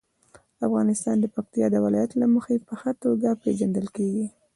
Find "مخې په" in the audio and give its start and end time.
2.35-2.73